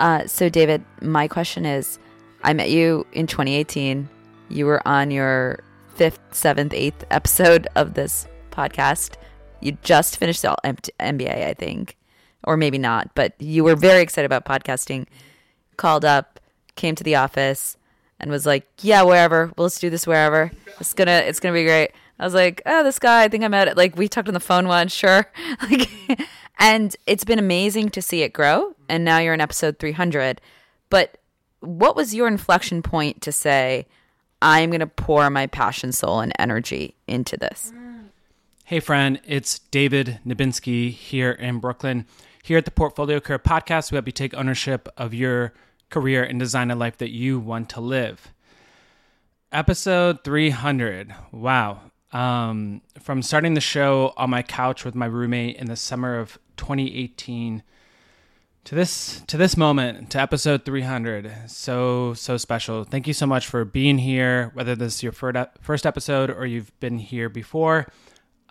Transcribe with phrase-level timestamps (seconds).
[0.00, 1.98] Uh, so, David, my question is
[2.42, 4.08] I met you in 2018.
[4.48, 5.62] You were on your
[5.94, 9.16] fifth, seventh, eighth episode of this podcast.
[9.60, 11.98] You just finished the MBA, I think,
[12.44, 15.06] or maybe not, but you were very excited about podcasting.
[15.76, 16.40] Called up,
[16.76, 17.76] came to the office,
[18.18, 19.52] and was like, "Yeah, wherever.
[19.56, 20.50] Well, let's do this wherever.
[20.80, 21.90] It's gonna, it's gonna be great."
[22.20, 23.24] I was like, "Oh, this guy.
[23.24, 23.76] I think I met it.
[23.76, 25.26] Like, we talked on the phone once, sure."
[25.70, 25.90] Like,
[26.58, 28.74] and it's been amazing to see it grow.
[28.88, 30.40] And now you're in episode 300.
[30.90, 31.16] But
[31.60, 33.86] what was your inflection point to say,
[34.42, 37.72] I'm going to pour my passion, soul, and energy into this?
[38.64, 42.06] Hey, friend, it's David Nebinski here in Brooklyn.
[42.42, 45.52] Here at the Portfolio Career Podcast, we help you take ownership of your
[45.88, 48.32] career and design a life that you want to live.
[49.50, 51.14] Episode 300.
[51.32, 51.89] Wow.
[52.12, 56.38] Um, from starting the show on my couch with my roommate in the summer of
[56.56, 57.62] 2018
[58.64, 62.84] to this to this moment to episode 300 so so special.
[62.84, 66.78] Thank you so much for being here whether this is your first episode or you've
[66.80, 67.86] been here before.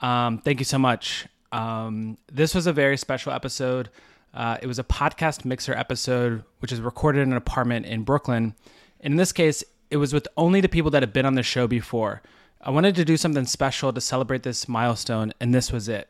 [0.02, 1.28] Um, thank you so much.
[1.52, 3.90] Um, this was a very special episode.
[4.34, 8.56] Uh, it was a podcast mixer episode which is recorded in an apartment in brooklyn.
[9.02, 11.44] And in this case it was with only the people that have been on the
[11.44, 12.22] show before
[12.62, 16.10] i wanted to do something special to celebrate this milestone and this was it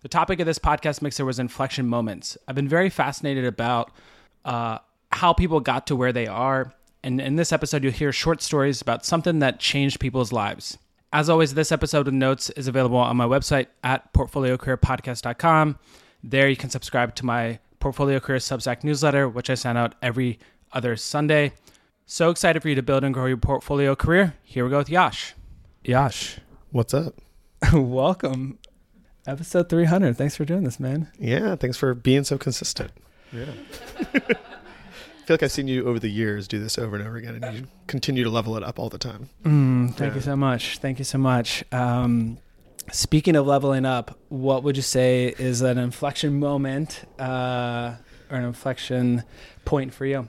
[0.00, 2.38] the topic of this podcast mixer was inflection moments.
[2.46, 3.90] I've been very fascinated about
[4.44, 4.78] uh,
[5.10, 6.72] how people got to where they are.
[7.02, 10.78] And in this episode, you'll hear short stories about something that changed people's lives.
[11.12, 15.78] As always, this episode of notes is available on my website at portfoliocareerpodcast.com.
[16.22, 20.38] There you can subscribe to my Portfolio Career Substack newsletter, which I send out every
[20.72, 21.52] other Sunday.
[22.06, 24.34] So excited for you to build and grow your portfolio career.
[24.44, 25.34] Here we go with Yash.
[25.88, 26.36] Yash.
[26.70, 27.14] What's up?
[27.72, 28.58] Welcome
[29.26, 30.18] episode 300.
[30.18, 31.10] Thanks for doing this, man.
[31.18, 32.90] Yeah, thanks for being so consistent.
[33.32, 33.46] Yeah.
[33.98, 34.36] I feel
[35.30, 37.66] like I've seen you over the years do this over and over again, and you
[37.86, 39.30] continue to level it up all the time.
[39.44, 40.16] Mm, thank yeah.
[40.16, 40.76] you so much.
[40.76, 41.64] Thank you so much.
[41.72, 42.36] Um,
[42.92, 47.94] speaking of leveling up, what would you say is an inflection moment uh,
[48.30, 49.22] or an inflection
[49.64, 50.28] point for you?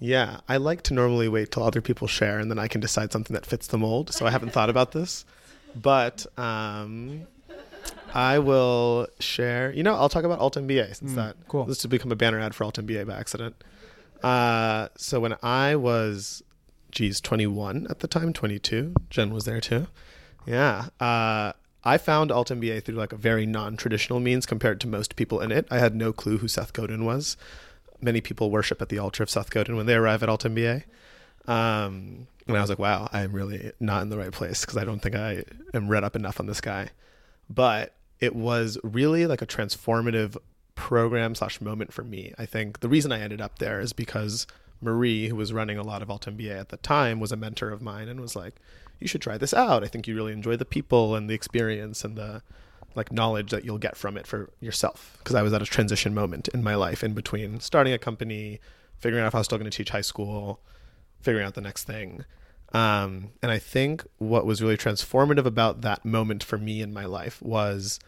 [0.00, 3.12] Yeah, I like to normally wait till other people share and then I can decide
[3.12, 4.12] something that fits the mold.
[4.12, 5.24] So I haven't thought about this.
[5.74, 7.26] But um,
[8.12, 9.72] I will share.
[9.72, 11.64] You know, I'll talk about Alt MBA since mm, that cool.
[11.64, 13.56] This has become a banner ad for Alt MBA by accident.
[14.22, 16.42] Uh, so when I was,
[16.90, 18.94] geez, 21 at the time, 22.
[19.10, 19.88] Jen was there too.
[20.46, 20.86] Yeah.
[21.00, 21.52] Uh,
[21.84, 25.52] I found Alt MBA through like a very non-traditional means compared to most people in
[25.52, 25.66] it.
[25.70, 27.36] I had no clue who Seth Godin was.
[28.04, 30.84] Many people worship at the altar of Seth Godin when they arrive at Alt MBA.
[31.46, 34.84] Um, and I was like, wow, I'm really not in the right place because I
[34.84, 36.90] don't think I am read up enough on this guy.
[37.48, 40.36] But it was really like a transformative
[40.74, 42.34] program slash moment for me.
[42.38, 44.46] I think the reason I ended up there is because
[44.82, 47.70] Marie, who was running a lot of Alt MBA at the time, was a mentor
[47.70, 48.56] of mine and was like,
[49.00, 49.82] "You should try this out.
[49.82, 52.42] I think you really enjoy the people and the experience and the
[52.94, 56.14] like knowledge that you'll get from it for yourself." Because I was at a transition
[56.14, 58.60] moment in my life in between starting a company,
[58.98, 60.60] figuring out if I was still going to teach high school,
[61.20, 62.24] figuring out the next thing.
[62.72, 67.04] Um, and I think what was really transformative about that moment for me in my
[67.04, 68.00] life was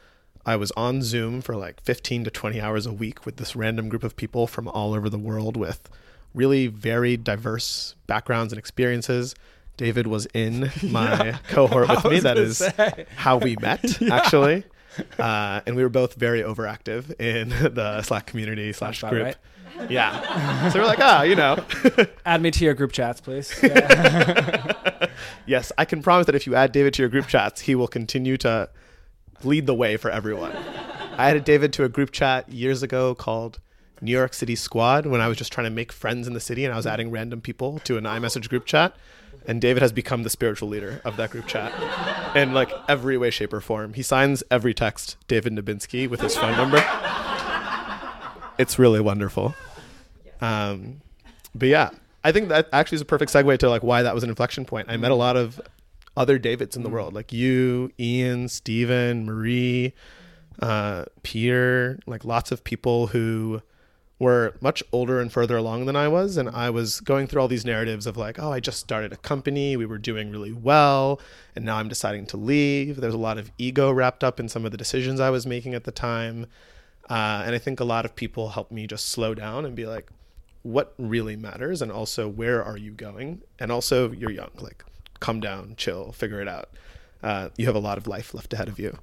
[0.45, 3.89] I was on Zoom for like 15 to 20 hours a week with this random
[3.89, 5.89] group of people from all over the world with
[6.35, 9.35] really very diverse backgrounds and experiences.
[9.77, 12.21] David was in my yeah, cohort with me.
[12.21, 13.07] That is say.
[13.17, 14.15] how we met, yeah.
[14.15, 14.65] actually.
[15.19, 19.25] Uh, and we were both very overactive in the Slack community slash group.
[19.25, 19.37] Right.
[19.91, 20.69] Yeah.
[20.71, 21.63] so we're like, ah, you know.
[22.27, 23.53] add me to your group chats, please.
[23.63, 25.09] Yeah.
[25.47, 27.89] yes, I can promise that if you add David to your group chats, he will
[27.89, 28.69] continue to
[29.43, 30.53] lead the way for everyone.
[31.17, 33.59] I added David to a group chat years ago called
[34.01, 36.65] New York City Squad when I was just trying to make friends in the city
[36.65, 38.95] and I was adding random people to an iMessage group chat.
[39.49, 41.73] And David has become the spiritual leader of that group chat
[42.37, 43.95] in like every way, shape, or form.
[43.95, 46.85] He signs every text David Nebinski with his phone number.
[48.59, 49.55] It's really wonderful.
[50.41, 51.01] Um,
[51.55, 51.91] but yeah,
[52.25, 54.65] I think that actually is a perfect segue to like why that was an inflection
[54.65, 54.91] point.
[54.91, 55.61] I met a lot of
[56.17, 59.93] other Davids in the world, like you, Ian, Stephen, Marie,
[60.61, 63.63] uh, Peter, like lots of people who
[64.19, 66.37] were much older and further along than I was.
[66.37, 69.17] And I was going through all these narratives of like, oh, I just started a
[69.17, 71.21] company, we were doing really well,
[71.55, 73.01] and now I'm deciding to leave.
[73.01, 75.75] There's a lot of ego wrapped up in some of the decisions I was making
[75.75, 76.47] at the time.
[77.11, 79.87] Uh, and I think a lot of people helped me just slow down and be
[79.87, 80.09] like,
[80.63, 81.81] what really matters?
[81.83, 83.43] And also, where are you going?
[83.61, 84.51] And also, you're young.
[84.59, 84.85] Like,
[85.21, 86.71] come down, chill, figure it out.
[87.23, 88.99] Uh, you have a lot of life left ahead of you.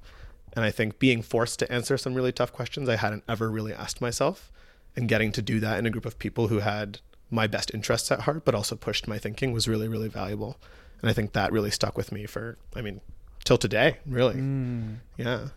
[0.54, 3.72] And I think being forced to answer some really tough questions I hadn't ever really
[3.72, 4.52] asked myself
[4.96, 7.00] and getting to do that in a group of people who had
[7.30, 10.56] my best interests at heart, but also pushed my thinking was really, really valuable.
[11.00, 13.00] And I think that really stuck with me for, I mean,
[13.44, 14.36] till today, really.
[14.36, 14.96] Mm.
[15.16, 15.48] Yeah.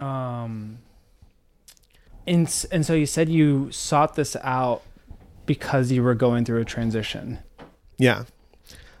[0.00, 0.78] Um,
[2.26, 4.82] and, and so you said you sought this out
[5.46, 7.38] because you were going through a transition.
[7.98, 8.24] Yeah.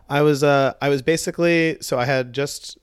[0.08, 2.78] I was uh I was basically so I had just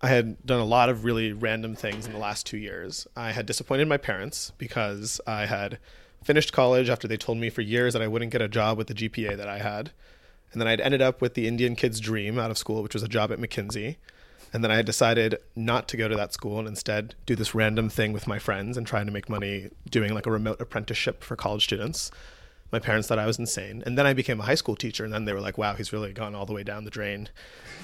[0.00, 3.06] I had done a lot of really random things in the last 2 years.
[3.16, 5.78] I had disappointed my parents because I had
[6.22, 8.86] finished college after they told me for years that I wouldn't get a job with
[8.86, 9.90] the GPA that I had.
[10.52, 13.02] And then I'd ended up with the Indian kid's dream out of school, which was
[13.02, 13.96] a job at McKinsey.
[14.52, 17.54] And then I had decided not to go to that school and instead do this
[17.54, 21.22] random thing with my friends and trying to make money doing like a remote apprenticeship
[21.22, 22.10] for college students.
[22.70, 23.82] My parents thought I was insane.
[23.86, 25.92] And then I became a high school teacher, and then they were like, wow, he's
[25.92, 27.28] really gone all the way down the drain.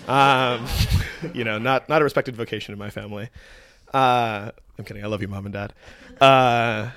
[0.07, 0.67] Um,
[1.35, 3.31] you know, not, not a respected vocation in my family.
[3.93, 5.05] Uh, I'm kidding.
[5.05, 5.73] I love you, mom and dad.
[6.21, 6.91] Uh,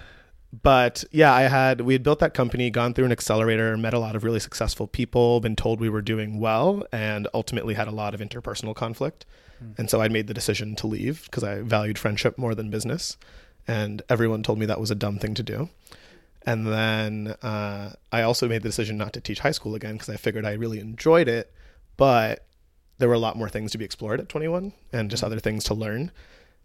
[0.64, 4.00] but yeah, I had we had built that company, gone through an accelerator, met a
[4.00, 7.92] lot of really successful people, been told we were doing well, and ultimately had a
[7.92, 9.26] lot of interpersonal conflict.
[9.78, 13.18] And so I made the decision to leave because I valued friendship more than business,
[13.68, 15.70] and everyone told me that was a dumb thing to do.
[16.48, 20.08] And then uh, I also made the decision not to teach high school again because
[20.08, 21.54] I figured I really enjoyed it,
[21.98, 22.46] but
[23.00, 25.66] there were a lot more things to be explored at 21 and just other things
[25.66, 26.10] to learn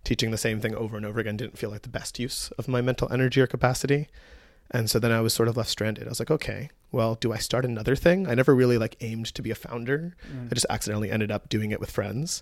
[0.04, 2.68] teaching the same thing over and over again didn't feel like the best use of
[2.68, 4.06] my mental energy or capacity.
[4.70, 6.06] And so then I was sort of left stranded.
[6.06, 8.28] I was like, okay, well, do I start another thing?
[8.28, 10.14] I never really like aimed to be a founder.
[10.48, 12.40] I just accidentally ended up doing it with friends.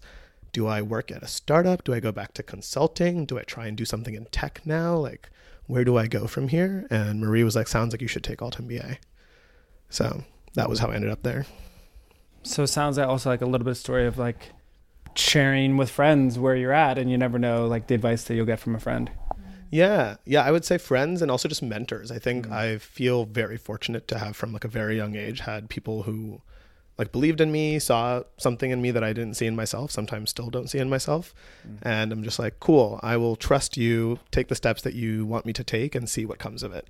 [0.52, 1.84] Do I work at a startup?
[1.84, 3.24] Do I go back to consulting?
[3.24, 4.94] Do I try and do something in tech now?
[4.96, 5.30] Like,
[5.70, 6.86] where do I go from here?
[6.90, 8.98] And Marie was like, sounds like you should take Alt MBA.
[9.88, 10.24] So
[10.54, 11.46] that was how I ended up there.
[12.42, 14.52] So it sounds like also like a little bit of story of like
[15.14, 18.46] sharing with friends where you're at, and you never know like the advice that you'll
[18.46, 19.10] get from a friend.
[19.70, 22.10] Yeah, yeah, I would say friends and also just mentors.
[22.10, 22.52] I think Mhm.
[22.52, 26.42] I feel very fortunate to have from like a very young age had people who
[27.00, 30.28] like believed in me, saw something in me that I didn't see in myself, sometimes
[30.28, 31.34] still don't see in myself.
[31.66, 31.78] Mm.
[31.80, 35.46] And I'm just like, cool, I will trust you, take the steps that you want
[35.46, 36.88] me to take and see what comes of it.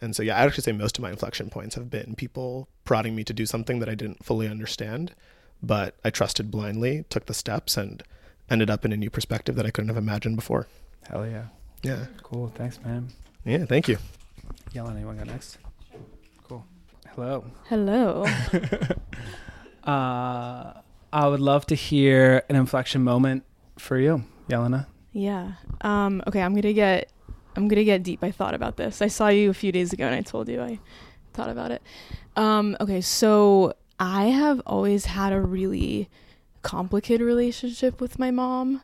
[0.00, 3.14] And so yeah, I'd actually say most of my inflection points have been people prodding
[3.14, 5.14] me to do something that I didn't fully understand,
[5.62, 8.02] but I trusted blindly, took the steps and
[8.48, 10.68] ended up in a new perspective that I couldn't have imagined before.
[11.06, 11.48] Hell yeah,
[11.82, 12.06] Yeah.
[12.22, 12.48] cool.
[12.54, 13.10] Thanks, man.
[13.44, 13.98] Yeah, thank you.
[14.72, 15.58] Yelena, anyone got next?
[17.18, 17.44] Hello.
[17.66, 18.24] Hello.
[19.82, 20.74] Uh,
[21.14, 23.42] I would love to hear an inflection moment
[23.78, 24.86] for you, Yelena.
[25.12, 25.52] yeah.
[25.80, 27.10] Um, okay, I'm gonna get
[27.56, 28.22] I'm gonna get deep.
[28.22, 29.00] I thought about this.
[29.00, 30.78] I saw you a few days ago and I told you I
[31.32, 31.80] thought about it.
[32.36, 36.10] Um, okay, so I have always had a really
[36.60, 38.82] complicated relationship with my mom.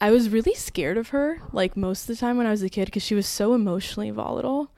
[0.00, 2.70] I was really scared of her, like most of the time when I was a
[2.70, 4.70] kid, because she was so emotionally volatile.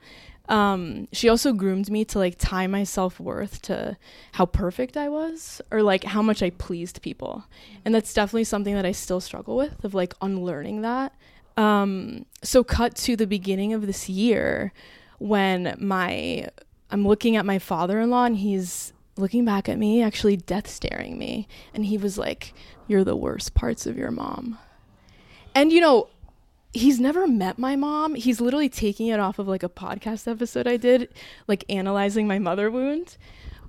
[0.51, 3.97] Um, she also groomed me to like tie my self worth to
[4.33, 7.45] how perfect I was or like how much I pleased people.
[7.85, 11.15] And that's definitely something that I still struggle with of like unlearning that.
[11.55, 14.73] Um, so cut to the beginning of this year
[15.19, 16.49] when my
[16.89, 21.47] I'm looking at my father-in-law and he's looking back at me, actually death staring me,
[21.73, 22.53] and he was like,
[22.87, 24.57] "You're the worst parts of your mom."
[25.55, 26.09] And you know,
[26.73, 28.15] he's never met my mom.
[28.15, 31.09] He's literally taking it off of like a podcast episode I did,
[31.47, 33.17] like analyzing my mother wound.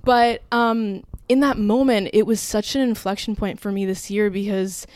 [0.05, 4.31] But um, in that moment, it was such an inflection point for me this year
[4.31, 4.87] because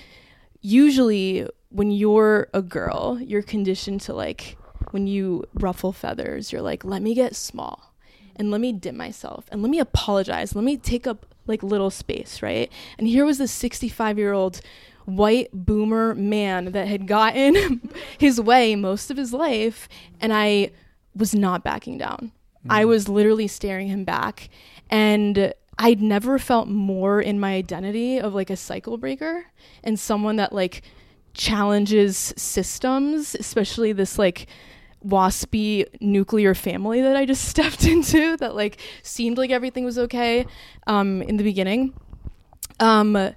[0.60, 4.56] usually when you're a girl, you're conditioned to like,
[4.90, 7.92] when you ruffle feathers, you're like, let me get small
[8.36, 10.54] and let me dim myself and let me apologize.
[10.54, 12.70] Let me take up like little space, right?
[12.98, 14.60] And here was this 65 year old
[15.06, 19.88] white boomer man that had gotten his way most of his life
[20.20, 20.72] and I
[21.14, 22.32] was not backing down.
[22.68, 24.50] I was literally staring him back
[24.90, 29.46] and I'd never felt more in my identity of like a cycle breaker
[29.84, 30.82] and someone that like
[31.34, 34.46] challenges systems, especially this like
[35.06, 40.46] waspy nuclear family that I just stepped into that like seemed like everything was okay
[40.86, 41.94] um in the beginning.
[42.80, 43.34] Um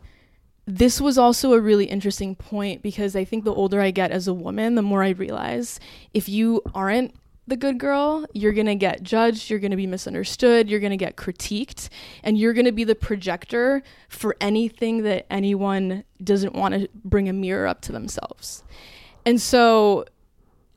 [0.70, 4.28] this was also a really interesting point because I think the older I get as
[4.28, 5.80] a woman, the more I realize
[6.14, 7.16] if you aren't
[7.48, 10.92] the good girl, you're going to get judged, you're going to be misunderstood, you're going
[10.92, 11.90] to get critiqued,
[12.24, 17.28] and you're going to be the projector for anything that anyone doesn't want to bring
[17.28, 18.64] a mirror up to themselves.
[19.26, 20.06] And so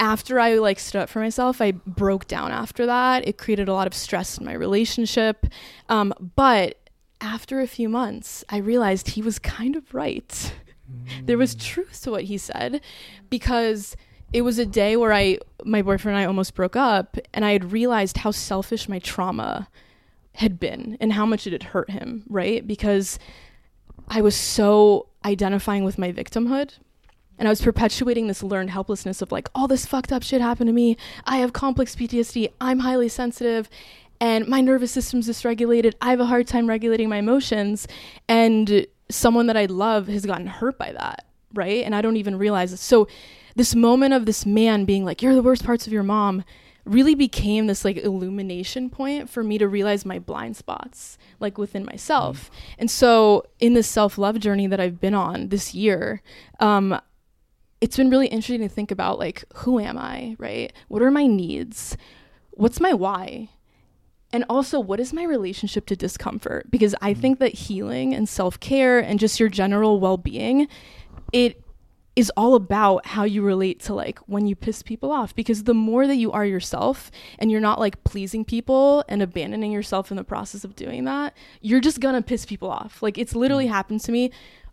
[0.01, 3.29] after I like stood up for myself, I broke down after that.
[3.29, 5.47] It created a lot of stress in my relationship.
[5.91, 6.79] Um, but
[7.23, 10.55] after a few months, I realized he was kind of right.
[11.25, 11.63] there was mm.
[11.63, 12.83] truth to what he said
[13.31, 13.97] because
[14.33, 17.53] it was a day where I my boyfriend and I almost broke up and I
[17.53, 19.69] had realized how selfish my trauma
[20.35, 22.67] had been and how much it had hurt him, right?
[22.67, 23.19] Because
[24.09, 26.73] I was so identifying with my victimhood
[27.39, 30.69] and I was perpetuating this learned helplessness of like all this fucked up shit happened
[30.69, 30.97] to me.
[31.25, 32.53] I have complex PTSD.
[32.61, 33.69] I'm highly sensitive
[34.23, 35.95] and my nervous system's dysregulated.
[36.01, 37.89] I have a hard time regulating my emotions
[38.29, 41.85] and someone that I love has gotten hurt by that, right?
[41.85, 42.77] And I don't even realize it.
[42.77, 43.09] So
[43.57, 46.45] this moment of this man being like, You're the worst parts of your mom
[46.85, 51.85] really became this like illumination point for me to realize my blind spots like within
[51.85, 52.49] myself.
[52.49, 52.75] Mm.
[52.79, 56.23] And so in this self-love journey that I've been on this year,
[56.61, 57.01] um
[57.81, 60.73] it's been really interesting to think about like who am I, right?
[60.87, 61.97] What are my needs?
[62.53, 63.49] What's my why?
[64.33, 66.71] And also, what is my relationship to discomfort?
[66.71, 67.21] Because I mm.
[67.21, 70.69] think that healing and self care and just your general well being,
[71.33, 71.63] it
[72.15, 75.75] is all about how you relate to like when you piss people off because the
[75.75, 80.17] more that you are yourself and you're not like pleasing people and abandoning yourself in
[80.17, 83.71] the process of doing that you're just gonna piss people off like it's literally mm.
[83.71, 84.31] happened to me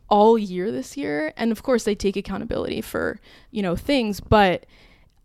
[0.09, 3.19] all year this year and of course I take accountability for
[3.51, 4.65] you know things but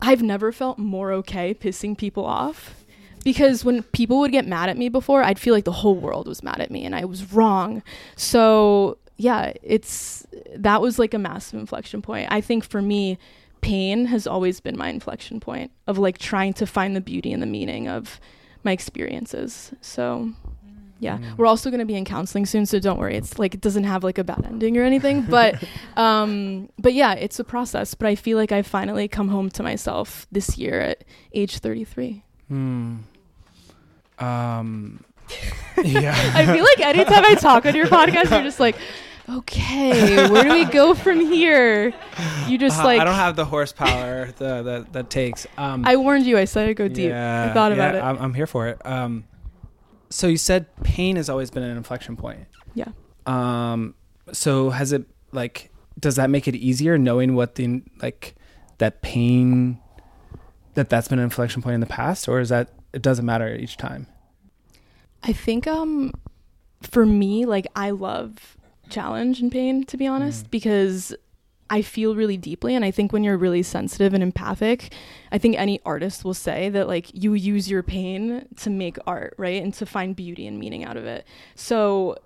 [0.01, 2.84] I've never felt more okay pissing people off
[3.25, 6.29] because when people would get mad at me before I'd feel like the whole world
[6.29, 7.83] was mad at me and I was wrong
[8.17, 12.29] so yeah, it's that was like a massive inflection point.
[12.31, 13.19] I think for me,
[13.61, 17.43] pain has always been my inflection point of like trying to find the beauty and
[17.43, 18.21] the meaning of
[18.63, 19.73] my experiences.
[19.81, 20.33] So
[21.01, 21.37] yeah mm.
[21.37, 23.83] we're also going to be in counseling soon so don't worry it's like it doesn't
[23.83, 25.61] have like a bad ending or anything but
[25.97, 29.61] um but yeah it's a process but i feel like i've finally come home to
[29.61, 31.03] myself this year at
[31.33, 32.99] age 33 hmm.
[34.19, 35.03] Um
[35.83, 38.77] yeah i feel like anytime i talk on your podcast you're just like
[39.29, 41.95] okay, where do we go from here?
[42.47, 45.47] You just uh, like I don't have the horsepower the, that that takes.
[45.57, 46.39] Um, I warned you.
[46.39, 47.09] I said I'd go deep.
[47.09, 48.03] Yeah, I thought about yeah, it.
[48.05, 48.85] I'm, I'm, here for it.
[48.85, 49.25] Um,
[50.11, 52.47] so you said pain has always been an inflection point.
[52.75, 52.89] Yeah.
[53.27, 53.95] Um.
[54.33, 58.35] So has it like does that make it easier knowing what the like
[58.79, 59.79] that pain
[60.75, 63.55] that that's been an inflection point in the past, or is that it doesn't matter
[63.55, 64.07] each time?
[65.23, 66.13] I think um
[66.83, 68.57] for me like I love
[68.89, 70.51] challenge and pain, to be honest, mm.
[70.51, 71.15] because
[71.71, 72.75] I feel really deeply.
[72.75, 74.93] And I think when you're really sensitive and empathic,
[75.33, 79.35] I think any artist will say that like you use your pain to make art,
[79.39, 79.63] right?
[79.63, 81.27] And to find beauty and meaning out of it.
[81.55, 82.19] So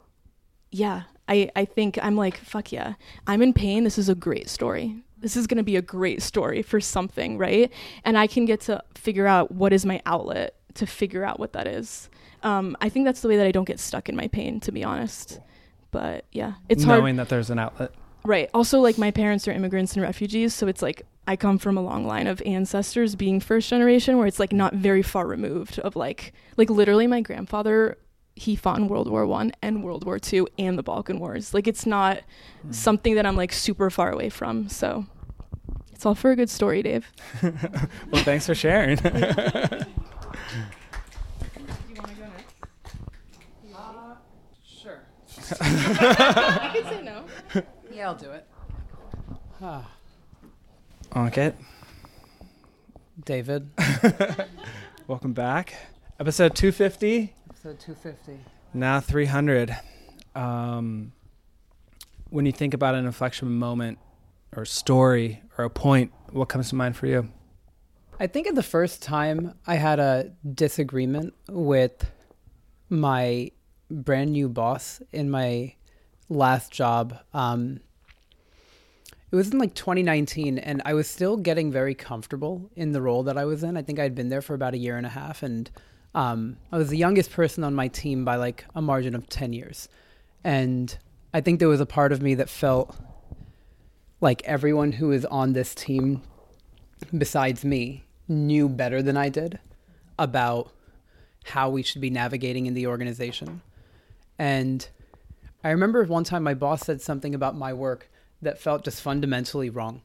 [0.71, 2.95] yeah, I, I think I'm like, fuck yeah.
[3.27, 3.85] I'm in pain.
[3.85, 5.03] This is a great story.
[5.19, 7.73] This is going to be a great story for something, right?
[8.05, 11.53] And I can get to figure out what is my outlet to figure out what
[11.53, 12.09] that is.
[12.43, 14.73] Um, I think that's the way that I don't get stuck in my pain, to
[14.73, 15.41] be honest.
[15.91, 17.27] But yeah, it's knowing hard.
[17.27, 17.93] that there's an outlet.
[18.25, 18.51] Right.
[18.53, 21.83] Also, like my parents are immigrants and refugees, so it's like I come from a
[21.83, 25.97] long line of ancestors being first generation, where it's like not very far removed of
[25.97, 27.97] like like literally my grandfather
[28.39, 31.53] he fought in World War One and World War Two and the Balkan Wars.
[31.53, 32.19] Like it's not
[32.67, 32.75] mm.
[32.75, 34.69] something that I'm like super far away from.
[34.69, 35.07] So
[35.93, 37.11] it's all for a good story, Dave.
[37.43, 38.99] well, thanks for sharing.
[45.51, 47.25] you can say no.
[47.93, 48.47] Yeah, I'll do it.
[51.17, 51.53] Okay.
[53.25, 53.71] David.
[55.07, 55.75] Welcome back.
[56.21, 57.35] Episode 250.
[57.49, 58.45] Episode 250.
[58.75, 59.77] Now 300.
[60.35, 61.13] Um,
[62.29, 63.99] when you think about an inflection moment
[64.55, 67.31] or story or a point, what comes to mind for you?
[68.21, 72.11] I think at the first time I had a disagreement with
[72.91, 73.53] my
[73.91, 75.75] brand new boss in my
[76.29, 77.19] last job.
[77.33, 77.81] Um,
[79.31, 83.23] it was in like 2019, and I was still getting very comfortable in the role
[83.25, 83.77] that I was in.
[83.77, 85.71] I think I'd been there for about a year and a half, and
[86.15, 89.53] um, I was the youngest person on my team by like a margin of 10
[89.53, 89.89] years.
[90.43, 90.97] And
[91.35, 92.97] I think there was a part of me that felt
[94.21, 96.23] like everyone who is on this team,
[97.17, 99.59] besides me, knew better than I did
[100.19, 100.73] about
[101.45, 103.63] how we should be navigating in the organization.
[104.39, 104.89] And
[105.65, 108.11] I remember one time my boss said something about my work
[108.43, 110.03] that felt just fundamentally wrong.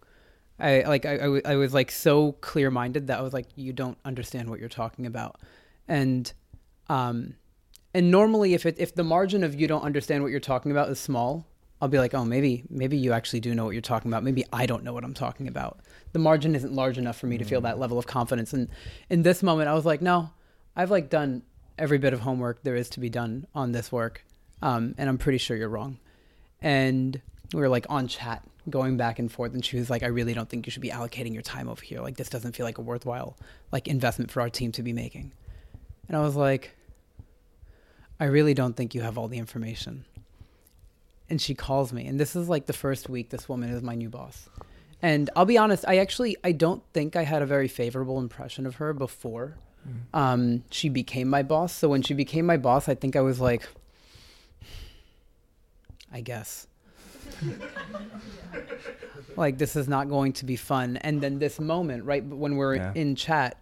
[0.59, 3.73] I like I, I, I was like so clear minded that I was like you
[3.73, 5.39] don't understand what you're talking about,
[5.87, 6.31] and
[6.89, 7.35] um,
[7.93, 10.89] and normally if it if the margin of you don't understand what you're talking about
[10.89, 11.45] is small,
[11.81, 14.23] I'll be like oh maybe maybe you actually do know what you're talking about.
[14.23, 15.79] Maybe I don't know what I'm talking about.
[16.13, 18.53] The margin isn't large enough for me to feel that level of confidence.
[18.53, 18.69] And
[19.09, 20.29] in this moment, I was like no,
[20.75, 21.43] I've like done
[21.77, 24.25] every bit of homework there is to be done on this work,
[24.61, 25.99] um, and I'm pretty sure you're wrong.
[26.61, 27.21] And
[27.53, 30.33] we were like on chat going back and forth and she was like i really
[30.33, 31.99] don't think you should be allocating your time over here.
[32.01, 33.37] Like this doesn't feel like a worthwhile
[33.71, 35.31] like investment for our team to be making.
[36.07, 36.75] And i was like
[38.19, 40.05] i really don't think you have all the information.
[41.29, 43.95] And she calls me and this is like the first week this woman is my
[43.95, 44.49] new boss.
[45.01, 48.65] And i'll be honest i actually i don't think i had a very favorable impression
[48.65, 49.57] of her before
[50.13, 51.73] um, she became my boss.
[51.73, 53.67] So when she became my boss i think i was like
[56.11, 56.67] i guess.
[59.35, 60.97] Like this is not going to be fun.
[60.97, 62.91] And then this moment right when we're Yeah.
[62.93, 63.57] in chat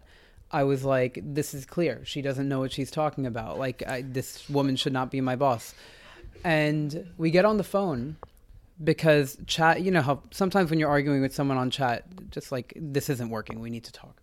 [0.50, 2.04] i was like this is clear.
[2.04, 3.58] She doesn't know what she's talking about.
[3.58, 5.74] Like I, this woman should not be my boss.
[6.44, 8.16] And we get on the phone
[8.84, 12.74] because chat you know how sometimes when you're arguing with someone on chat just like
[12.76, 13.60] this isn't working.
[13.60, 14.20] We need to talk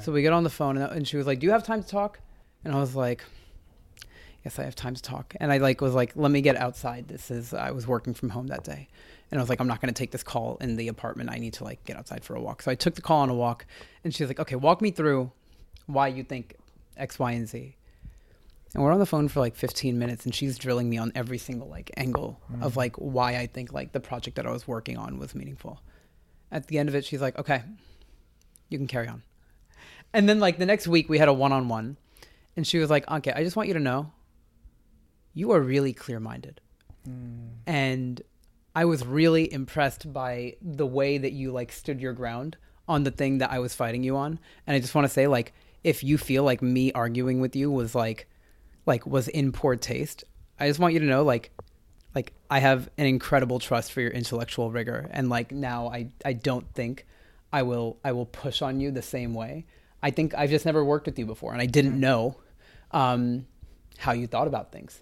[0.00, 1.62] so we get on the phone and, uh, and she was like do you have
[1.62, 2.20] time to talk?
[2.64, 3.24] And i was like
[4.44, 5.34] yes i have time to talk.
[5.40, 7.08] And i like was like let me get outside.
[7.08, 8.88] This is i was working from home that day.
[9.30, 11.30] And i was like i'm not going to take this call in the apartment.
[11.30, 12.62] I need to like get outside for a walk.
[12.62, 13.66] So i took the call on a walk
[14.04, 15.30] and she was like okay walk me through
[15.86, 16.56] why you think
[16.96, 17.76] x y and z.
[18.74, 21.38] And we're on the phone for like 15 minutes and she's drilling me on every
[21.38, 22.76] single like angle of mm.
[22.76, 25.80] like why i think like the project that i was working on was meaningful.
[26.52, 27.62] At the end of it she's like okay
[28.68, 29.22] you can carry on
[30.16, 31.98] and then like the next week we had a one-on-one
[32.56, 34.10] and she was like okay i just want you to know
[35.34, 36.62] you are really clear-minded.
[37.04, 37.48] Hmm.
[37.66, 38.22] And
[38.74, 42.56] i was really impressed by the way that you like stood your ground
[42.88, 44.40] on the thing that i was fighting you on.
[44.66, 45.52] And i just want to say like
[45.84, 48.26] if you feel like me arguing with you was like
[48.86, 50.24] like was in poor taste
[50.58, 51.50] i just want you to know like
[52.14, 55.10] like i have an incredible trust for your intellectual rigor.
[55.10, 57.04] And like now i i don't think
[57.52, 59.66] i will i will push on you the same way
[60.02, 62.36] i think i've just never worked with you before and i didn't know
[62.92, 63.46] um
[63.98, 65.00] how you thought about things.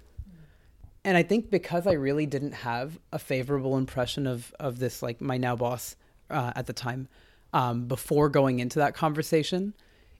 [1.07, 5.21] And i think because i really didn't have a favorable impression of of this like
[5.21, 5.97] my now boss
[6.31, 7.09] uh, at the time
[7.53, 9.75] um before going into that conversation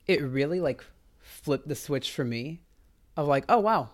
[0.07, 0.85] it really like
[1.21, 2.61] flipped the switch for me
[3.17, 3.91] of like oh wow.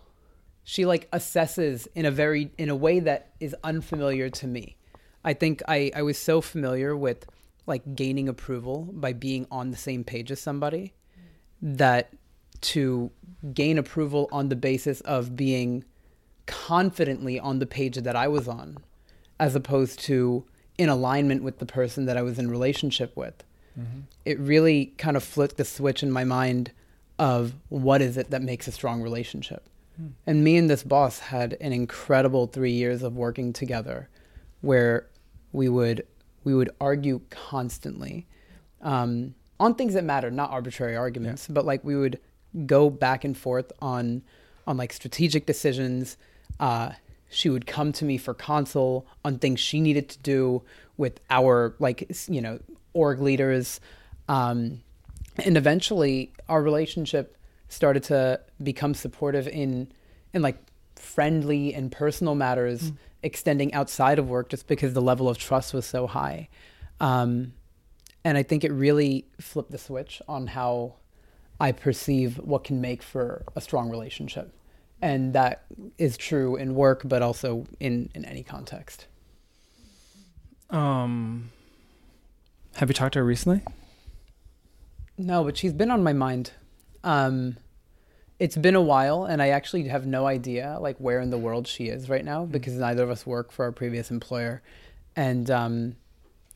[0.62, 4.76] She like assesses in a very in a way that is unfamiliar to me.
[5.24, 7.26] I think i i was so familiar with
[7.70, 10.92] like gaining approval by being on the same page as somebody
[11.62, 12.12] that
[12.60, 13.10] to
[13.54, 15.82] gain approval on the basis of being
[16.46, 18.76] confidently on the page that i was on
[19.38, 20.44] as opposed to
[20.76, 23.44] in alignment with the person that i was in relationship with.
[23.78, 24.00] Mm-hmm.
[24.24, 26.72] It really kind of flipped the switch in my mind
[27.18, 29.68] of what is it that makes a strong relationship.
[29.96, 30.08] Hmm.
[30.26, 34.08] And me and this boss had an incredible 3 years of working together
[34.60, 35.06] where
[35.52, 36.06] we would
[36.44, 38.26] we would argue constantly
[38.82, 42.18] um, on things that matter, not arbitrary arguments, but like we would
[42.66, 44.22] go back and forth on
[44.66, 46.16] on like strategic decisions.
[46.58, 46.92] Uh,
[47.30, 50.62] she would come to me for counsel on things she needed to do
[50.96, 52.58] with our like you know
[52.92, 53.80] org leaders,
[54.28, 54.80] um,
[55.44, 57.36] and eventually our relationship
[57.68, 59.92] started to become supportive in
[60.32, 60.58] in like
[60.96, 65.84] friendly and personal matters extending outside of work just because the level of trust was
[65.86, 66.48] so high
[67.00, 67.52] um,
[68.24, 70.94] and i think it really flipped the switch on how
[71.58, 74.52] i perceive what can make for a strong relationship
[75.02, 75.64] and that
[75.98, 79.06] is true in work but also in in any context
[80.70, 81.50] Um,
[82.76, 83.62] have you talked to her recently?
[85.18, 86.52] No, but she's been on my mind.
[87.04, 87.56] Um,
[88.40, 91.68] it's been a while, and I actually have no idea like where in the world
[91.68, 94.62] she is right now because neither of us work for our previous employer,
[95.14, 95.96] and um,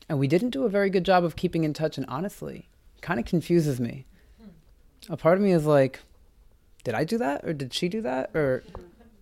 [0.09, 1.97] and we didn't do a very good job of keeping in touch.
[1.97, 2.67] And honestly,
[3.01, 4.05] kind of confuses me.
[5.09, 5.99] A part of me is like,
[6.83, 8.63] did I do that, or did she do that, or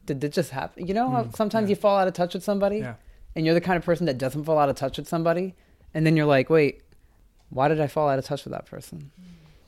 [0.06, 0.88] did it just happen?
[0.88, 1.72] You know, how Mm, sometimes yeah.
[1.72, 2.96] you fall out of touch with somebody, Yeah.
[3.36, 5.54] and you're the kind of person that doesn't fall out of touch with somebody,
[5.94, 6.82] and then you're like, wait,
[7.50, 9.12] why did I fall out of touch with that person?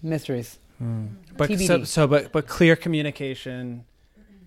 [0.02, 0.60] Mysteries.
[1.38, 3.86] But so, so but but clear communication,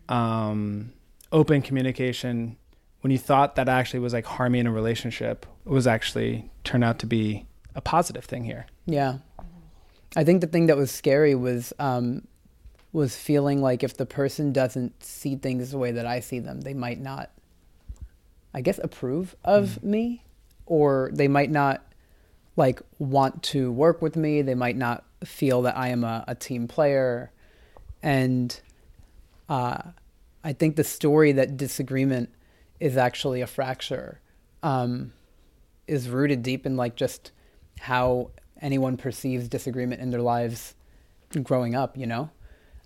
[0.08, 0.92] um,
[1.32, 2.56] open communication.
[3.00, 6.98] When you thought that actually was like harming a relationship, it was actually turned out
[7.00, 8.66] to be a positive thing here.
[8.86, 9.18] Yeah.
[10.16, 12.26] I think the thing that was scary was um,
[12.92, 16.62] was feeling like if the person doesn't see things the way that I see them,
[16.62, 17.30] they might not,
[18.54, 20.24] I guess, approve of me,
[20.66, 21.84] or they might not
[22.56, 24.42] like want to work with me.
[24.42, 27.32] They might not feel that I am a, a team player,
[28.02, 28.58] and
[29.48, 29.82] uh,
[30.44, 32.30] I think the story that disagreement
[32.80, 34.20] is actually a fracture
[34.62, 35.12] um,
[35.86, 37.32] is rooted deep in like just
[37.80, 40.74] how anyone perceives disagreement in their lives
[41.42, 42.30] growing up, you know?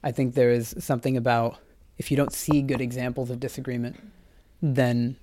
[0.02, 1.58] I think there is something about
[1.98, 3.96] if you don't see good examples of disagreement,
[4.60, 5.16] then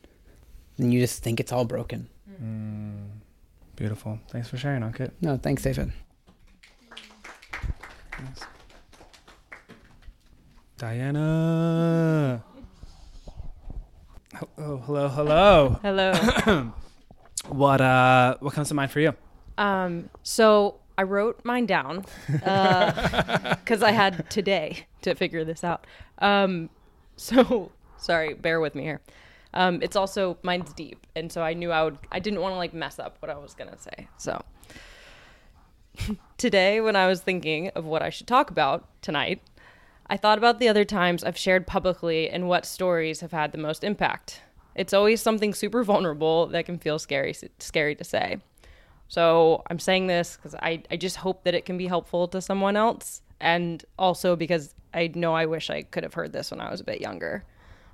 [0.78, 2.08] then you just think it's all broken.
[3.76, 4.20] Beautiful.
[4.30, 5.12] Thanks for sharing, Ankit.
[5.20, 5.92] No, thanks, David.
[8.20, 8.42] Thanks.
[10.78, 12.44] Diana.
[14.58, 15.80] Oh, hello, hello.
[15.82, 16.72] Hello.
[17.48, 19.14] What uh what comes to mind for you?
[19.58, 25.88] um, so I wrote mine down because I had today to figure this out.
[26.20, 26.70] Um,
[27.16, 29.02] so sorry, bear with me here.
[29.54, 31.98] Um, it's also mine's deep, and so I knew I would.
[32.12, 34.08] I didn't want to like mess up what I was gonna say.
[34.18, 34.44] So
[36.38, 39.42] today, when I was thinking of what I should talk about tonight,
[40.08, 43.58] I thought about the other times I've shared publicly and what stories have had the
[43.58, 44.42] most impact.
[44.76, 48.40] It's always something super vulnerable that can feel scary, scary to say.
[49.08, 52.42] So I'm saying this because I, I just hope that it can be helpful to
[52.42, 53.22] someone else.
[53.40, 56.80] And also because I know I wish I could have heard this when I was
[56.80, 57.44] a bit younger.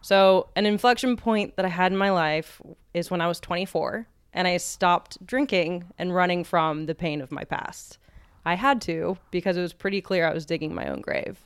[0.02, 2.62] So, an inflection point that I had in my life
[2.94, 7.32] is when I was 24 and I stopped drinking and running from the pain of
[7.32, 7.98] my past.
[8.46, 11.40] I had to because it was pretty clear I was digging my own grave.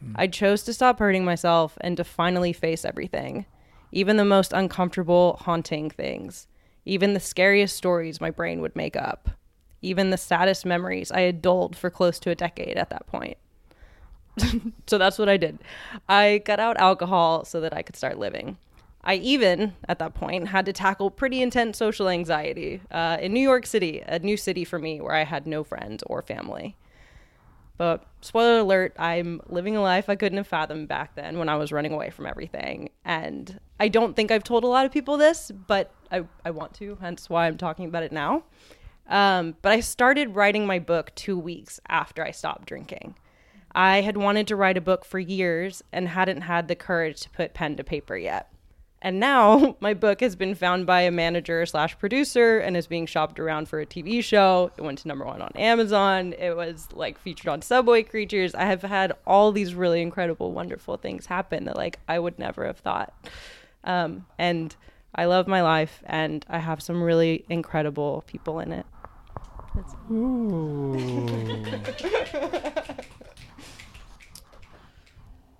[0.00, 0.14] Hmm.
[0.14, 3.44] I chose to stop hurting myself and to finally face everything,
[3.90, 6.46] even the most uncomfortable, haunting things,
[6.84, 9.30] even the scariest stories my brain would make up,
[9.82, 13.36] even the saddest memories I had dulled for close to a decade at that point.
[14.86, 15.58] so that's what I did.
[16.08, 18.56] I cut out alcohol so that I could start living.
[19.04, 23.40] I even, at that point, had to tackle pretty intense social anxiety uh, in New
[23.40, 26.76] York City, a new city for me where I had no friends or family.
[27.78, 31.56] But spoiler alert, I'm living a life I couldn't have fathomed back then when I
[31.56, 32.90] was running away from everything.
[33.04, 36.74] And I don't think I've told a lot of people this, but I, I want
[36.74, 38.44] to, hence why I'm talking about it now.
[39.08, 43.16] Um, but I started writing my book two weeks after I stopped drinking.
[43.74, 47.30] I had wanted to write a book for years and hadn't had the courage to
[47.30, 48.48] put pen to paper yet.
[49.02, 53.04] And now my book has been found by a manager slash producer and is being
[53.04, 54.70] shopped around for a TV show.
[54.78, 56.32] It went to number one on Amazon.
[56.38, 58.54] It was like featured on Subway Creatures.
[58.54, 62.64] I have had all these really incredible, wonderful things happen that like I would never
[62.64, 63.12] have thought.
[63.84, 64.74] Um, and
[65.14, 68.86] I love my life and I have some really incredible people in it.
[69.74, 70.96] That's- Ooh.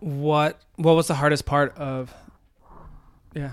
[0.00, 2.12] What what was the hardest part of
[3.34, 3.52] yeah.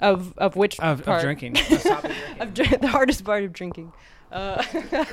[0.00, 1.22] Of of which of, of part?
[1.22, 1.56] drinking?
[1.70, 2.40] Of stopping drinking.
[2.40, 3.92] of dr- the hardest part of drinking.
[4.30, 4.62] Uh,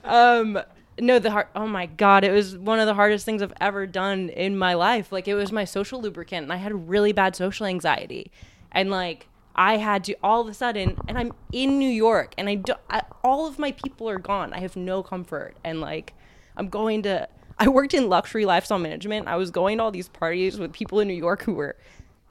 [0.04, 0.60] um
[0.98, 3.86] no the hard oh my god it was one of the hardest things i've ever
[3.86, 5.12] done in my life.
[5.12, 8.30] Like it was my social lubricant and i had really bad social anxiety.
[8.72, 12.48] And like i had to all of a sudden and i'm in new york and
[12.48, 14.52] i, do, I all of my people are gone.
[14.52, 15.56] I have no comfort.
[15.64, 16.14] And like
[16.56, 17.28] i'm going to
[17.60, 19.28] i worked in luxury lifestyle management.
[19.28, 21.76] I was going to all these parties with people in new york who were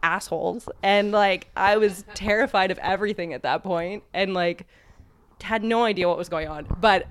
[0.03, 0.67] assholes.
[0.83, 4.65] And like i was terrified of everything at that point and like
[5.41, 6.67] had no idea what was going on.
[6.81, 7.07] But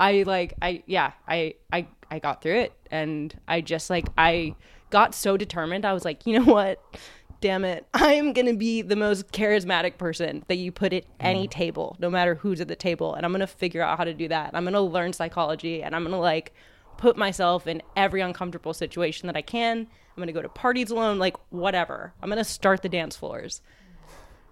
[0.00, 2.72] i like i yeah i i i got through it.
[2.90, 4.54] And i just like i
[4.90, 5.84] got so determined.
[5.84, 6.82] I was like you know what?
[7.40, 7.86] Damn it.
[7.94, 11.50] I am gonna be the most charismatic person that you put at any mm.
[11.50, 13.14] table no matter who's at the table.
[13.14, 14.50] And i'm gonna figure out how to do that.
[14.54, 15.82] I'm gonna learn psychology.
[15.82, 16.52] And i'm gonna like
[16.98, 21.18] put myself in every uncomfortable situation that i can i'm gonna go to parties alone
[21.18, 23.62] like whatever i'm gonna start the dance floors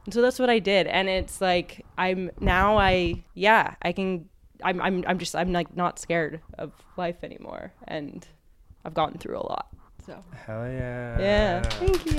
[0.07, 0.87] and so that's what I did.
[0.87, 4.29] And it's like I'm now I yeah, I can
[4.63, 8.27] I'm I'm I'm just I'm like not scared of life anymore and
[8.85, 9.69] I've gotten through a lot.
[10.07, 11.21] So Hell yeah.
[11.21, 11.63] yeah.
[11.63, 12.13] Thank you.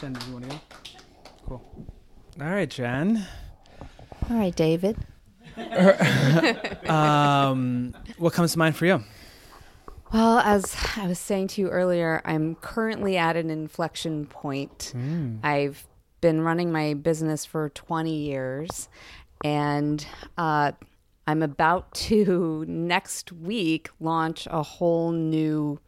[0.00, 0.60] Jen, do you want to go?
[1.46, 1.88] Cool.
[2.40, 3.26] All right, Jen.
[4.30, 4.96] All right, David.
[6.90, 9.04] Um, what comes to mind for you?
[10.12, 14.92] Well, as I was saying to you earlier, I'm currently at an inflection point.
[15.44, 15.86] I've
[16.20, 18.88] been running my business for 20 years,
[19.44, 20.04] and
[20.36, 20.72] uh,
[21.28, 25.78] I'm about to next week launch a whole new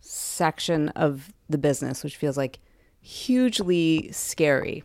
[0.00, 2.60] section of the business, which feels like
[3.00, 4.84] hugely scary.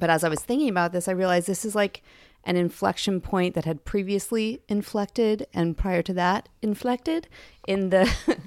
[0.00, 2.02] But as I was thinking about this, I realized this is like
[2.46, 7.28] an inflection point that had previously inflected and prior to that inflected
[7.66, 8.10] in the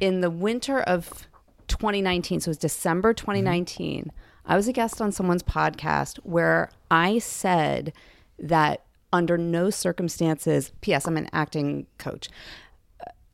[0.00, 1.28] in the winter of
[1.68, 2.40] 2019.
[2.40, 4.10] So it was December 2019.
[4.46, 7.92] I was a guest on someone's podcast where I said
[8.38, 11.06] that under no circumstances, P.S.
[11.06, 12.28] I'm an acting coach.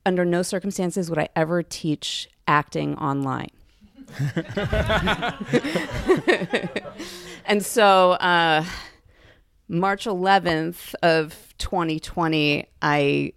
[0.04, 3.50] Under no circumstances would I ever teach acting online.
[7.46, 8.64] and so uh,
[9.72, 13.32] March 11th of 2020, I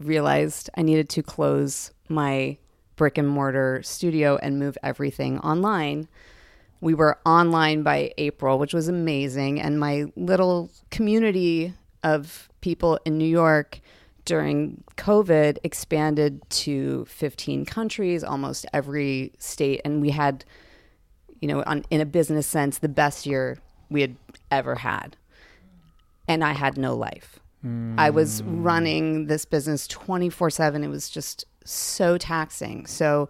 [0.00, 2.58] realized I needed to close my
[2.96, 6.08] brick and mortar studio and move everything online.
[6.80, 9.60] We were online by April, which was amazing.
[9.60, 11.72] And my little community
[12.02, 13.80] of people in New York
[14.24, 19.82] during COVID expanded to 15 countries, almost every state.
[19.84, 20.44] And we had,
[21.40, 24.16] you know, on, in a business sense, the best year we had
[24.50, 25.16] ever had.
[26.28, 27.38] And I had no life.
[27.98, 28.62] I was hmm.
[28.62, 30.84] running this business 24 7.
[30.84, 32.86] It was just so taxing.
[32.86, 33.28] So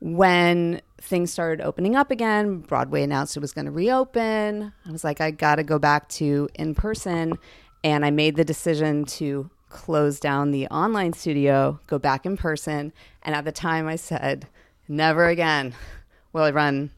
[0.00, 4.72] when things started opening up again, Broadway announced it was going to reopen.
[4.84, 7.38] I was like, I got to go back to in person.
[7.84, 12.92] And I made the decision to close down the online studio, go back in person.
[13.22, 14.48] And at the time, I said,
[14.88, 15.74] never again
[16.32, 16.90] will I run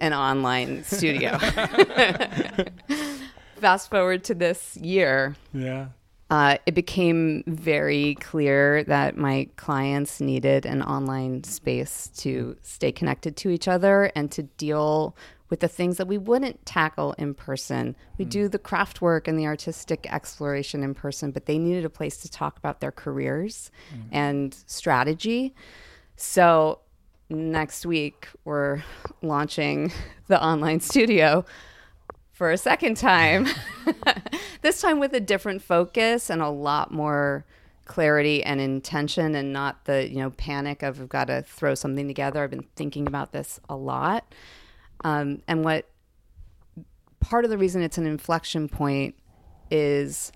[0.00, 1.38] an online studio.
[3.60, 5.88] Fast forward to this year, Yeah.
[6.30, 13.36] uh, it became very clear that my clients needed an online space to stay connected
[13.38, 15.16] to each other and to deal
[15.50, 17.96] with the things that we wouldn't tackle in person.
[18.18, 21.90] We do the craft work and the artistic exploration in person, but they needed a
[21.90, 23.70] place to talk about their careers
[24.12, 25.54] and strategy.
[26.16, 26.80] So
[27.30, 28.82] next week, we're
[29.22, 29.90] launching
[30.28, 31.44] the online studio
[32.38, 33.48] for a second time.
[34.62, 37.44] this time with a different focus and a lot more
[37.84, 42.06] clarity and intention and not the, you know, panic of I've got to throw something
[42.06, 42.44] together.
[42.44, 44.36] I've been thinking about this a lot.
[45.02, 45.88] Um, and what
[47.18, 49.16] part of the reason it's an inflection point
[49.68, 50.30] is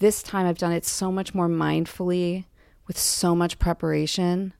[0.00, 2.46] this time I've done it so much more mindfully
[2.88, 4.52] with so much preparation.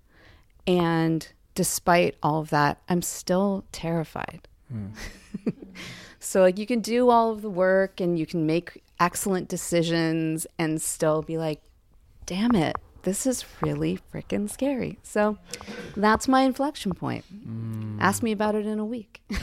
[0.68, 4.46] And despite all of that, I'm still terrified.
[6.20, 10.46] so like you can do all of the work and you can make excellent decisions
[10.58, 11.60] and still be like,
[12.26, 14.98] damn it, this is really freaking scary.
[15.02, 15.38] So
[15.96, 17.24] that's my inflection point.
[17.98, 19.22] Ask me about it in a week.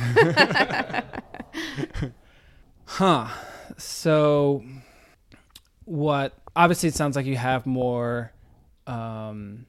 [2.87, 3.27] Huh.
[3.77, 4.63] So,
[5.83, 6.33] what?
[6.55, 8.31] Obviously, it sounds like you have more,
[8.87, 9.67] um,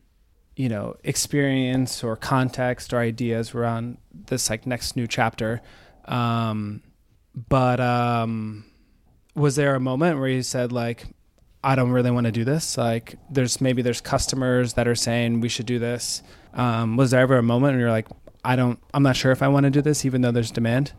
[0.56, 5.60] you know, experience or context or ideas around this like next new chapter.
[6.06, 6.82] Um,
[7.34, 8.64] but um,
[9.34, 11.06] was there a moment where you said like,
[11.62, 12.78] I don't really want to do this?
[12.78, 16.22] Like, there's maybe there's customers that are saying we should do this.
[16.54, 18.08] Um, was there ever a moment where you're like,
[18.44, 20.92] I don't, I'm not sure if I want to do this, even though there's demand?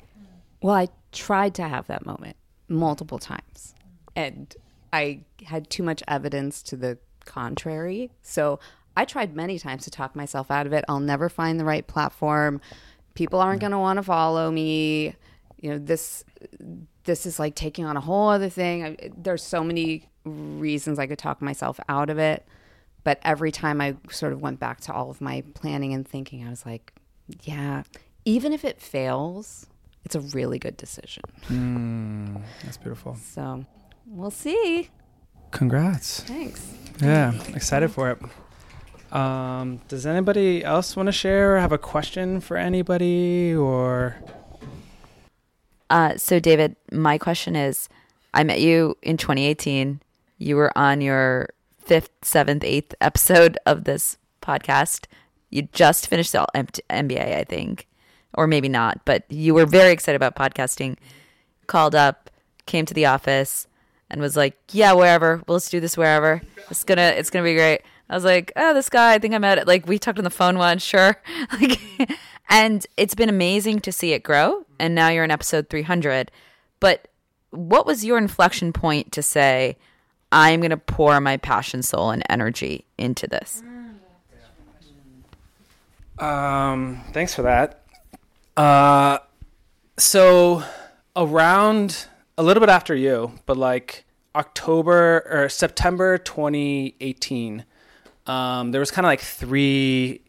[0.62, 2.36] Well, I tried to have that moment
[2.68, 3.74] multiple times,
[4.16, 4.54] and
[4.92, 8.12] I had too much evidence to the contrary.
[8.22, 8.60] So
[8.98, 10.84] I tried many times to talk myself out of it.
[10.90, 12.60] I'll never find the right platform.
[13.14, 15.16] People aren't going to want to follow me.
[15.60, 16.24] You know, this
[17.04, 18.86] this is like taking on a whole other thing.
[18.86, 22.46] I, there's so many reasons I could talk myself out of it,
[23.04, 26.46] but every time I sort of went back to all of my planning and thinking,
[26.46, 26.94] I was like,
[27.42, 27.84] yeah,
[28.26, 29.68] even if it fails,
[30.06, 31.24] it's a really good decision.
[31.48, 33.16] Mm, that's beautiful.
[33.16, 33.66] So
[34.06, 34.90] we'll see.
[35.52, 36.22] Congrats.
[36.22, 36.72] Thanks.
[37.02, 38.20] Yeah, excited for it.
[39.14, 44.18] Um, does anybody else want to share or have a question for anybody or
[45.90, 47.90] Uh, so, David, my question is
[48.34, 50.02] I met you in 2018.
[50.38, 55.06] You were on your fifth, seventh, eighth episode of this podcast.
[55.50, 57.88] You just finished the MBA, I think,
[58.36, 60.98] or maybe not, but you were very excited about podcasting.
[61.66, 62.30] Called up,
[62.66, 63.68] came to the office,
[64.10, 65.38] and was like, "Yeah, wherever.
[65.48, 66.42] Well, let's do this wherever.
[66.70, 69.14] It's gonna, it's gonna be great." I was like, "Oh, this guy.
[69.14, 69.68] I think I met it.
[69.68, 71.22] Like, we talked on the phone once, sure."
[71.62, 71.80] Like,
[72.50, 74.66] and it's been amazing to see it grow.
[74.80, 76.32] And now you're in episode 300.
[76.80, 77.08] But
[77.52, 79.78] what was your inflection point to say,
[80.32, 83.62] "I'm gonna pour my passion, soul, and energy into this"?
[86.18, 87.84] Um, thanks for that.
[88.58, 89.20] Uh,
[89.98, 90.64] so
[91.16, 97.66] around a little bit after you, but like October or September 2018,
[98.30, 100.22] um, there was kind of like three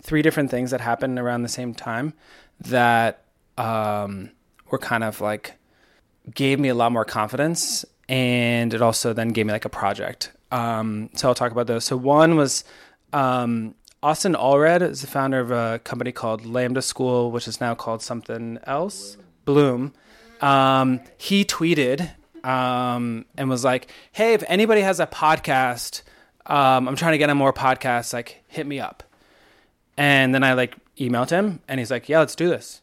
[0.00, 2.14] three different things that happened around the same time
[2.60, 3.24] that
[3.58, 4.30] um,
[4.70, 5.54] were kind of like
[6.32, 10.30] gave me a lot more confidence and it also then gave me like a project.
[10.52, 11.84] Um, so i'll talk about those.
[11.84, 12.62] So one was
[13.12, 13.74] um,
[14.04, 18.02] austin allred is the founder of a company called lambda school which is now called
[18.02, 19.92] something else bloom.
[20.40, 22.10] Um, he tweeted
[22.44, 26.02] um, and was like hey if anybody has a podcast
[26.46, 29.02] um, i'm trying to get on more podcasts like hit me up
[29.96, 32.80] and then I like emailed him and he's like, yeah, let's do this.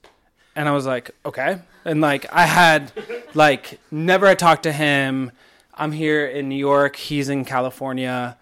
[0.56, 1.60] And I was like, okay.
[1.86, 2.92] And like, I had
[3.34, 5.32] like never talked to him.
[5.74, 6.96] I'm here in New York.
[6.98, 8.38] He's in California.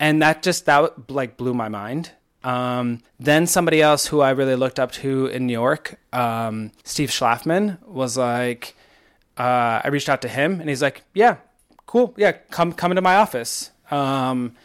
[0.00, 2.10] And that just, that like blew my mind.
[2.42, 7.08] Um, then somebody else who I really looked up to in New York, um, Steve
[7.08, 8.74] Schlafman, was like,
[9.38, 11.36] uh, I reached out to him and he's like, yeah,
[11.86, 12.12] cool.
[12.18, 13.70] Yeah, come, come into my office.
[13.94, 14.56] Um,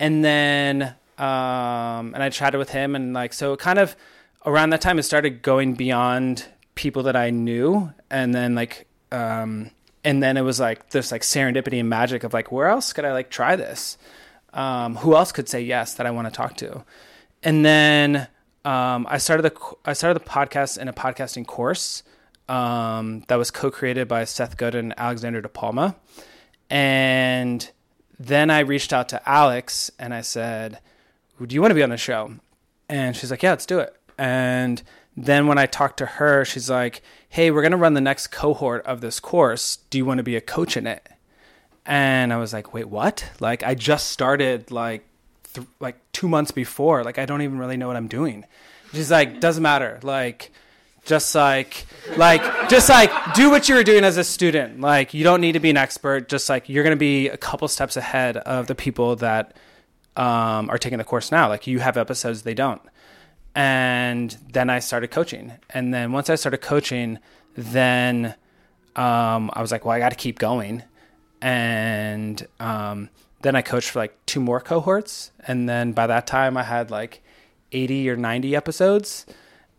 [0.00, 0.82] and then,
[1.18, 3.96] um, and I chatted with him and like, so kind of
[4.44, 7.92] around that time, it started going beyond people that I knew.
[8.10, 9.70] And then like, um,
[10.04, 13.04] and then it was like this like serendipity and magic of like, where else could
[13.04, 13.98] I like try this?
[14.52, 16.84] Um, who else could say yes that I want to talk to?
[17.42, 18.26] And then,
[18.64, 22.02] um, I started the, I started the podcast in a podcasting course
[22.48, 25.94] um, that was co-created by Seth Godin and Alexander DiPalma.
[26.68, 27.70] And
[28.18, 30.78] then I reached out to Alex and I said,
[31.44, 32.32] "Do you want to be on the show?"
[32.88, 34.82] And she's like, "Yeah, let's do it." And
[35.16, 38.84] then when I talked to her, she's like, "Hey, we're gonna run the next cohort
[38.86, 39.76] of this course.
[39.90, 41.08] Do you want to be a coach in it?"
[41.84, 45.06] And I was like, "Wait, what?" Like I just started like
[45.80, 47.04] like two months before.
[47.04, 48.44] Like I don't even really know what I'm doing.
[48.92, 50.52] She's like, "Doesn't matter." Like
[51.06, 54.80] just like like just like do what you were doing as a student.
[54.80, 56.28] Like you don't need to be an expert.
[56.28, 59.56] Just like you're going to be a couple steps ahead of the people that
[60.16, 61.48] um, are taking the course now.
[61.48, 62.82] Like you have episodes they don't.
[63.54, 65.52] And then i started coaching.
[65.70, 67.18] And then once i started coaching
[67.54, 68.34] then
[68.96, 70.82] um, i was like well i got to keep going.
[71.40, 73.10] And um,
[73.42, 75.30] then i coached for like two more cohorts.
[75.46, 77.22] And then by that time i had like
[77.72, 79.26] 80 or 90 episodes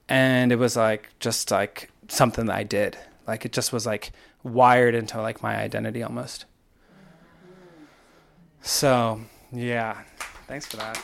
[0.09, 2.97] and it was like just like something that I did.
[3.25, 4.11] Like it just was like
[4.43, 6.45] wired into like my identity almost.
[8.61, 10.01] So, yeah.
[10.47, 11.01] Thanks for that.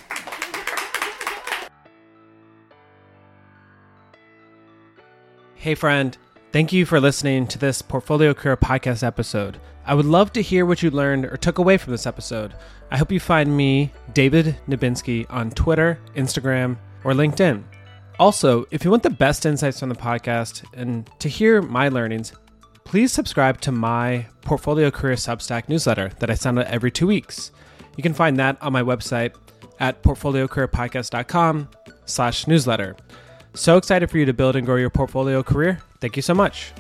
[5.56, 6.18] Hey friend,
[6.52, 9.60] thank you for listening to this Portfolio Career podcast episode.
[9.86, 12.54] I would love to hear what you learned or took away from this episode.
[12.92, 17.64] I hope you find me, David Nebinski, on Twitter, Instagram, or LinkedIn.
[18.20, 22.34] Also, if you want the best insights from the podcast and to hear my learnings,
[22.84, 27.52] please subscribe to my Portfolio Career Substack newsletter that I send out every two weeks.
[27.98, 29.36] You can find that on my website
[29.80, 31.70] at portfoliocareerpodcast.com
[32.06, 32.96] slash newsletter.
[33.56, 35.80] So excited for you to build and grow your portfolio career.
[36.00, 36.72] Thank you so much.